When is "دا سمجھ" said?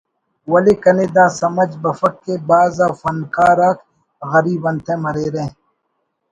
1.15-1.73